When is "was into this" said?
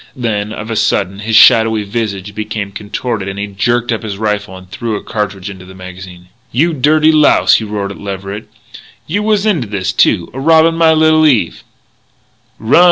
9.21-9.91